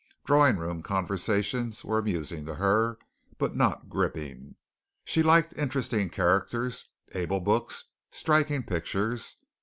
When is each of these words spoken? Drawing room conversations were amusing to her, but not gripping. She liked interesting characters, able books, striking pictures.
Drawing 0.25 0.57
room 0.57 0.81
conversations 0.81 1.85
were 1.85 1.99
amusing 1.99 2.43
to 2.47 2.55
her, 2.55 2.97
but 3.37 3.55
not 3.55 3.87
gripping. 3.87 4.55
She 5.05 5.21
liked 5.21 5.55
interesting 5.55 6.09
characters, 6.09 6.85
able 7.13 7.39
books, 7.39 7.83
striking 8.09 8.63
pictures. 8.63 9.37